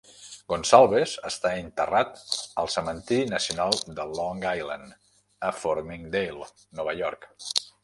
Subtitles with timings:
[0.51, 2.23] Gonsalves està enterrat
[2.63, 4.99] al cementiri nacional de Long Island,
[5.51, 7.33] a Farmingdale, Nova York.